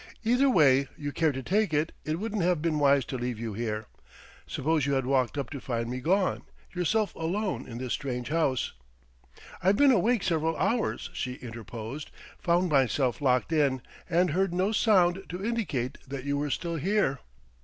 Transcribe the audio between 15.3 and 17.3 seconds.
indicate that you were still here."